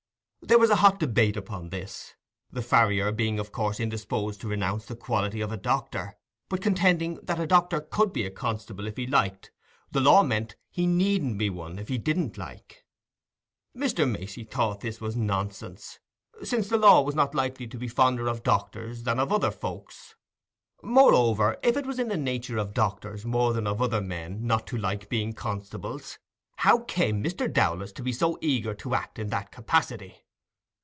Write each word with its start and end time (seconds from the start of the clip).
There 0.43 0.57
was 0.59 0.71
a 0.71 0.77
hot 0.77 0.99
debate 0.99 1.37
upon 1.37 1.69
this, 1.69 2.15
the 2.51 2.63
farrier 2.63 3.11
being 3.13 3.39
of 3.39 3.51
course 3.53 3.79
indisposed 3.79 4.41
to 4.41 4.47
renounce 4.49 4.85
the 4.87 4.95
quality 4.97 5.39
of 5.39 5.61
doctor, 5.61 6.17
but 6.49 6.61
contending 6.63 7.19
that 7.23 7.39
a 7.39 7.45
doctor 7.47 7.79
could 7.79 8.11
be 8.11 8.25
a 8.25 8.31
constable 8.31 8.85
if 8.87 8.97
he 8.97 9.05
liked—the 9.07 9.99
law 10.01 10.23
meant, 10.23 10.57
he 10.71 10.87
needn't 10.87 11.37
be 11.37 11.49
one 11.51 11.77
if 11.79 11.87
he 11.89 11.97
didn't 11.99 12.37
like. 12.39 12.83
Mr. 13.77 14.09
Macey 14.09 14.43
thought 14.43 14.81
this 14.81 14.99
was 14.99 15.15
nonsense, 15.15 15.99
since 16.43 16.67
the 16.67 16.77
law 16.77 17.01
was 17.03 17.15
not 17.15 17.35
likely 17.35 17.67
to 17.67 17.77
be 17.77 17.87
fonder 17.87 18.27
of 18.27 18.43
doctors 18.43 19.03
than 19.03 19.19
of 19.19 19.31
other 19.31 19.51
folks. 19.51 20.15
Moreover, 20.81 21.57
if 21.63 21.77
it 21.77 21.85
was 21.85 21.97
in 21.99 22.07
the 22.09 22.17
nature 22.17 22.57
of 22.57 22.73
doctors 22.73 23.25
more 23.25 23.53
than 23.53 23.67
of 23.67 23.79
other 23.81 24.01
men 24.01 24.45
not 24.47 24.65
to 24.67 24.77
like 24.77 25.07
being 25.07 25.31
constables, 25.33 26.17
how 26.57 26.79
came 26.79 27.23
Mr. 27.23 27.47
Dowlas 27.47 27.93
to 27.93 28.01
be 28.03 28.11
so 28.11 28.37
eager 28.41 28.73
to 28.73 28.95
act 28.95 29.17
in 29.19 29.27
that 29.29 29.51
capacity? 29.51 30.17